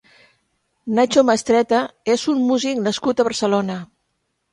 Nacho 0.99 1.21
Mastretta 1.29 1.81
és 2.13 2.23
un 2.33 2.39
músic 2.53 2.81
nascut 2.87 3.21
a 3.21 3.27
Barcelona. 3.29 3.77